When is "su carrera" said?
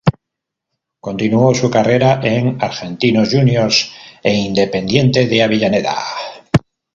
1.53-2.21